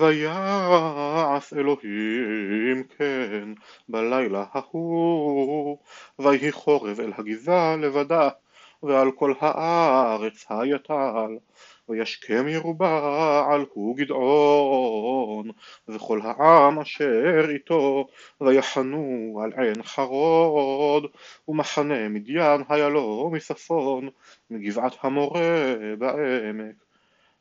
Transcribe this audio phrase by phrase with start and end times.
[0.00, 3.52] ויעש אלוהים כן
[3.88, 5.78] בלילה ההוא.
[6.18, 8.28] ויהי חורב אל הגבעה לבדה
[8.82, 11.36] ועל כל הארץ היטל
[11.88, 15.50] וישכם ירובעל הוא גדעון
[15.88, 18.06] וכל העם אשר איתו.
[18.40, 21.06] ויחנו על עין חרוד
[21.48, 24.08] ומחנה מדיין היה לו מצפון
[24.50, 26.74] מגבעת המורה בעמק.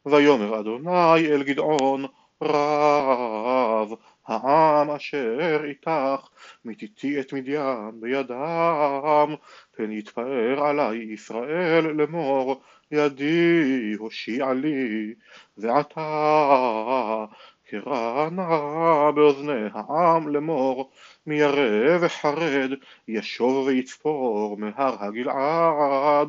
[0.05, 2.05] ויאמר אדוני אל גדעון
[2.41, 3.93] רב
[4.27, 6.27] העם אשר איתך
[6.65, 9.35] מתיתי את מדיין בידם
[9.75, 15.13] פן יתפאר עלי ישראל לאמור ידי הושיע לי
[15.57, 17.25] ועתה
[17.67, 20.91] קרא נא באוזני העם לאמור
[21.25, 22.69] מי ירא וחרד
[23.07, 26.27] ישוב ויצפור מהר הגלעד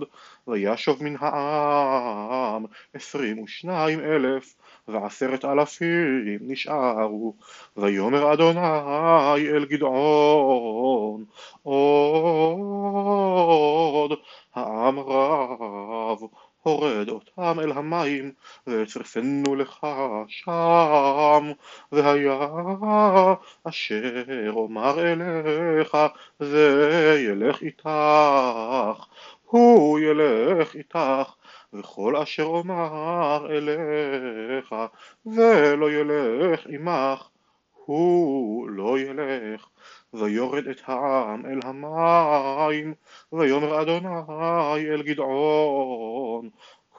[0.49, 2.65] וישוב מן העם
[2.95, 4.55] עשרים ושניים אלף
[4.89, 7.35] ועשרת אלפים נשארו
[7.77, 11.25] ויאמר אדוני אל גדעון
[11.63, 14.13] עוד
[14.55, 16.19] העם רב
[16.67, 18.33] הורד אותם אל המים
[18.67, 19.87] ואצרפנו לך
[20.29, 21.53] שם
[21.93, 22.49] והיה
[23.65, 25.97] אשר אומר אליך
[26.41, 27.89] זה ילך איתך
[29.45, 31.35] הוא ילך איתך
[31.73, 34.75] וכל אשר אומר אליך
[35.27, 37.29] ולא ילך עמך
[37.85, 39.69] הוא לא ילך
[40.15, 42.95] ויורד את העם אל המים
[43.33, 46.51] ויאמר אדוני אל גדעון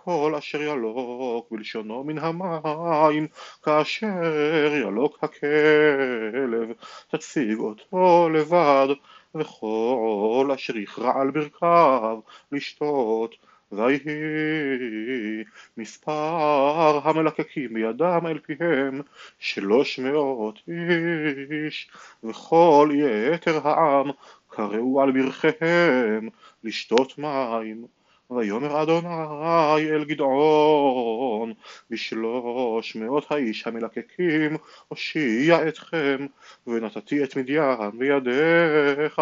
[0.04, 3.28] כל אשר ילוק בלשונו מן המים
[3.64, 6.72] כאשר ילוק הכלב
[7.08, 8.88] תציג אותו לבד
[9.36, 12.20] וכל אשר יכרע על ברכיו
[12.52, 13.36] לשתות
[13.72, 15.44] ויהי
[15.78, 19.02] מספר המלקקים בידם אל פיהם
[19.40, 21.90] שלוש מאות איש
[22.24, 24.12] וכל יתר העם
[24.48, 26.30] קראו על ברכיהם
[26.64, 27.86] לשתות מים.
[28.32, 31.54] ויאמר אדוני אל גדעון
[31.90, 36.26] בשלוש מאות האיש המלקקים הושיע אתכם
[36.68, 39.22] ונתתי את מדיין בידיך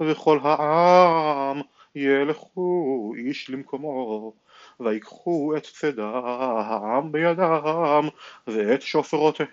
[0.00, 1.60] וכל העם
[1.94, 4.32] ילכו איש למקומו
[4.80, 5.66] ויקחו את
[5.98, 8.08] העם בידם
[8.46, 9.52] ואת שופרותיהם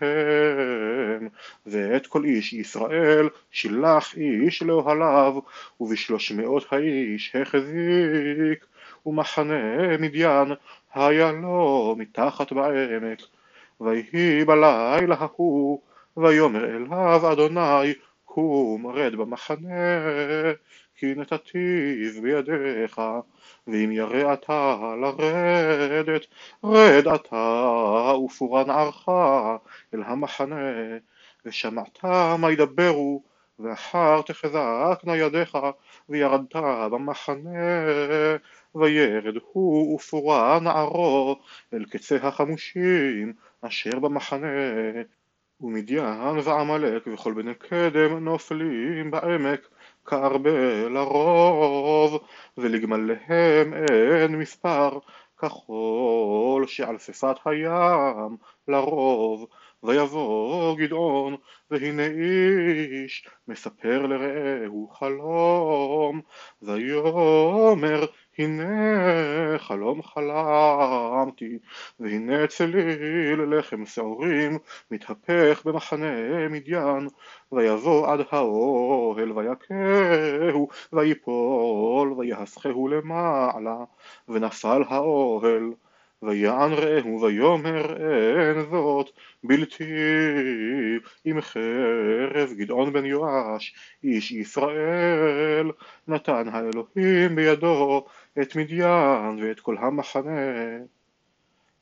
[1.65, 5.39] ואת כל איש ישראל שילח איש לאוהליו
[5.79, 8.65] ובשלוש מאות האיש החזיק
[9.05, 10.53] ומחנה מדיין
[10.93, 13.21] היה לו מתחת בעמק.
[13.81, 15.81] ויהי בלילה ההוא
[16.17, 17.93] ויאמר אליו אדוני
[18.25, 19.99] קום רד במחנה
[21.01, 23.01] כי נתתיו בידיך
[23.67, 26.25] ואם ירא אתה לרדת
[26.63, 29.09] רד אתה ופורה נערך
[29.93, 30.71] אל המחנה
[31.45, 32.03] ושמעת
[32.39, 33.23] מה ידברו
[33.59, 35.57] ואחר תחזקנה ידיך
[36.09, 36.55] וירדת
[36.91, 37.85] במחנה
[38.75, 41.39] וירד הוא ופורה נערו
[41.73, 44.47] אל קצה החמושים אשר במחנה.
[45.61, 49.67] ומדיין ועמלק וכל בני קדם נופלים בעמק
[50.05, 52.19] כארבה לרוב
[52.57, 54.99] ולגמליהם אין מספר.
[55.41, 59.47] כחול שעל שפת הים לרוב
[59.83, 61.35] ויבוא גדעון
[61.71, 66.21] והנה איש מספר לרעהו חלום.
[66.61, 68.05] ויאמר
[68.37, 69.20] הנה
[69.57, 71.57] חלום חלמתי
[71.99, 74.57] והנה צליל לחם שעורים
[74.91, 77.07] מתהפך במחנה מדיין
[77.51, 83.77] ויבוא עד האוהל ויכהו ויפול ויהסחהו למעלה
[84.27, 85.73] ונפל האוהל
[86.23, 89.09] ויען רעהו ויאמר אין זאת
[89.43, 89.83] בלתי.
[91.25, 95.71] עם חרב גדעון בן יואש איש ישראל
[96.07, 98.05] נתן האלוהים בידו
[98.41, 100.77] את מדיין ואת כל המחנה.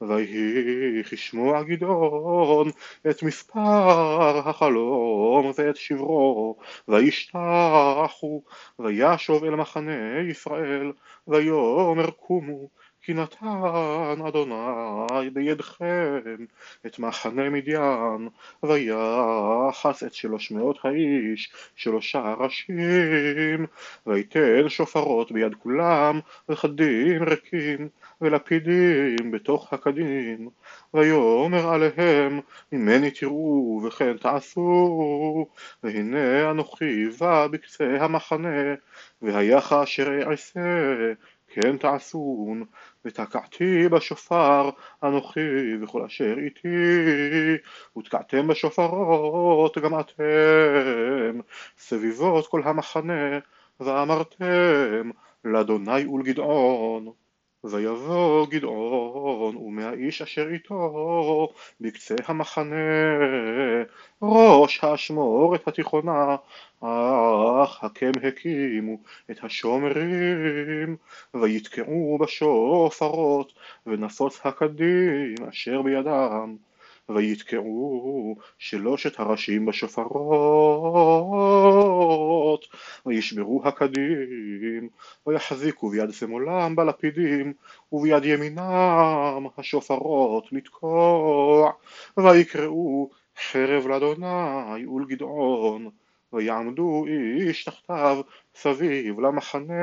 [0.02, 2.70] ויהי כשמוע גדעון
[3.10, 6.58] את מספר החלום ואת שברו
[6.88, 8.44] וישתחו
[8.80, 10.92] וישוב אל מחנה ישראל
[11.28, 12.70] ויאמר קומו
[13.02, 16.46] כי נתן אדוני בידכם
[16.86, 18.30] את מחנה מדיין
[18.64, 23.66] ויחס את שלוש מאות האיש שלושה ראשים
[24.08, 26.20] ויתן שופרות ביד כולם
[26.50, 27.90] וחדים ריקים
[28.22, 30.50] ולפידים בתוך הקדים.
[30.94, 32.40] ויאמר עליהם
[32.72, 35.48] ממני תראו וכן תעשו.
[35.84, 38.76] והנה אנוכי בא בקצה המחנה
[39.22, 40.60] והיה כאשר אעשה
[41.50, 42.64] כן תעשון
[43.06, 44.70] ותקעתי בשופר
[45.04, 46.68] אנוכי וכל אשר איתי
[47.98, 51.40] ותקעתם בשופרות גם אתם,
[51.78, 53.40] סביבות כל המחנה,
[53.80, 55.10] ואמרתם
[55.46, 57.12] לאדוני ולגדעון.
[57.64, 61.50] ויבוא גדעון ומהאיש אשר איתו
[61.82, 62.76] בקצה המחנה.
[64.22, 66.36] ראש האשמורת התיכונה
[66.82, 68.98] אך הקם הקימו
[69.32, 70.98] את השומרים.
[71.34, 73.54] ויתקעו בשופרות
[73.88, 76.56] ונפוץ הקדים אשר בידם
[77.16, 80.10] ויתקעו שלושת הראשים בשופרות
[83.06, 84.90] וישברו הקדים
[85.28, 87.54] ויחזיקו ביד שמאלם בלפידים
[87.92, 91.72] וביד ימינם השופרות לתקוע
[92.18, 93.10] ויקראו
[93.52, 95.90] חרב לאדוני ולגדעון
[96.34, 98.22] ויעמדו איש תחתיו
[98.56, 99.74] סביב למחנה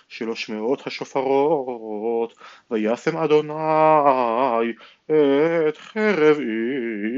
[0.08, 2.34] שלוש מאות השופרות
[2.72, 4.74] וישם אדוני
[5.68, 6.38] את חרב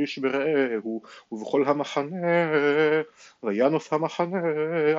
[0.01, 1.01] איש ברעהו
[1.31, 2.51] ובכל המחנה
[3.43, 4.41] וינוס המחנה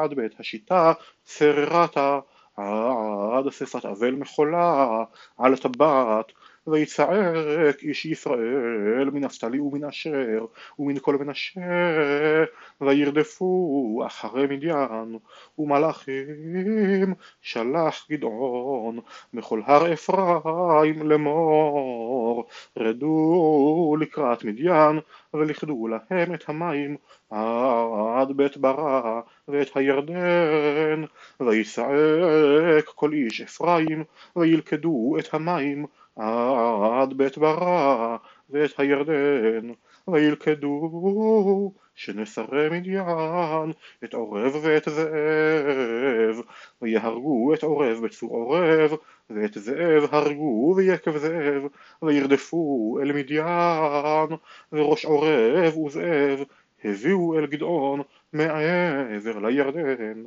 [0.03, 0.93] עד בית השיטה
[1.27, 2.19] סררתה
[2.57, 5.05] עד אספת אבל מחולה
[5.39, 6.33] על טבעת
[6.67, 10.47] ויצעק איש ישראל מן נפתלי ומן אשר
[10.79, 11.61] ומן כל מנשה
[12.81, 15.19] וירדפו אחרי מדיין
[15.59, 18.99] ומלאכים שלח גדעון
[19.33, 22.47] מכל הר אפרים לאמור
[22.79, 25.01] רדו לקראת מדיין
[25.35, 26.97] ולכדו להם את המים
[27.31, 31.05] עד בית ברא ואת הירדן
[31.41, 34.05] ויצעק כל איש אפרים
[34.37, 35.87] וילכדו את המים
[36.17, 38.17] עד בית ברא
[38.51, 39.73] ואת הירדן
[40.09, 43.73] וילכדו שנסרי מדיין
[44.05, 46.45] את עורב ואת זאב
[46.83, 48.93] ויהרגו את עורב בצור עורב
[49.31, 51.63] ואת זאב הרגו ויקב זאב
[52.03, 54.39] וירדפו אל מדיין
[54.73, 56.45] וראש עורב וזאב
[56.85, 58.03] הביאו אל גדעון
[58.33, 60.25] מעבר לירדן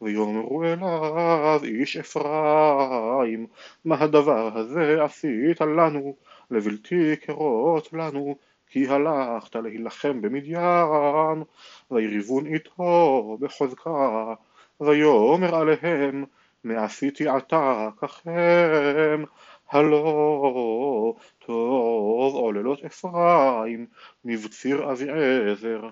[0.00, 3.46] ויאמרו אליו איש אפרים
[3.84, 6.16] מה הדבר הזה עשית לנו?
[6.50, 11.42] לבלתי קרות לנו כי הלכת להילחם במדיין
[11.90, 14.34] ויריבון איתו בחוזקה
[14.80, 16.24] ויאמר עליהם
[16.64, 19.24] מעשיתי עתה ככם
[19.70, 23.86] הלא טוב עוללות אפרים
[24.24, 25.88] מבציר אביעזר